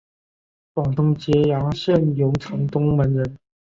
[0.73, 3.37] 广东揭阳县榕城东门人。